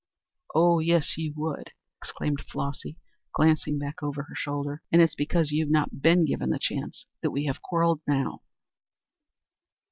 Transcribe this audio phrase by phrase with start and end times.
[0.55, 2.97] "Oh, yes you would," exclaimed Flossy,
[3.35, 4.81] glancing back over her shoulder.
[4.91, 8.41] "And it's because you've not been given the chance that we have quarrelled now."